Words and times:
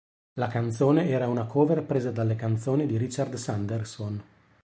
La 0.39 0.47
canzone 0.47 1.09
era 1.09 1.27
una 1.27 1.45
cover 1.45 1.83
presa 1.83 2.09
dalle 2.09 2.33
canzoni 2.35 2.87
di 2.87 2.97
Richard 2.97 3.35
Sanderson. 3.35 4.19